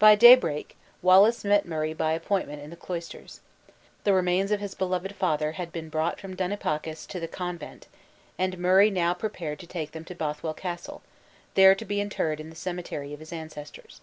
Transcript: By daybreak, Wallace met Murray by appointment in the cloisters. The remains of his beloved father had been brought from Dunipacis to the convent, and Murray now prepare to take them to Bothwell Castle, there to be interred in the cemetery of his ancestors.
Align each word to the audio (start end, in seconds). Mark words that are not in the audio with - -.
By 0.00 0.16
daybreak, 0.16 0.74
Wallace 1.02 1.44
met 1.44 1.66
Murray 1.66 1.94
by 1.94 2.14
appointment 2.14 2.60
in 2.62 2.70
the 2.70 2.76
cloisters. 2.76 3.38
The 4.02 4.12
remains 4.12 4.50
of 4.50 4.58
his 4.58 4.74
beloved 4.74 5.14
father 5.14 5.52
had 5.52 5.70
been 5.70 5.88
brought 5.88 6.18
from 6.18 6.34
Dunipacis 6.34 7.06
to 7.06 7.20
the 7.20 7.28
convent, 7.28 7.86
and 8.36 8.58
Murray 8.58 8.90
now 8.90 9.14
prepare 9.14 9.54
to 9.54 9.66
take 9.68 9.92
them 9.92 10.04
to 10.06 10.16
Bothwell 10.16 10.54
Castle, 10.54 11.00
there 11.54 11.76
to 11.76 11.84
be 11.84 12.00
interred 12.00 12.40
in 12.40 12.50
the 12.50 12.56
cemetery 12.56 13.12
of 13.14 13.20
his 13.20 13.32
ancestors. 13.32 14.00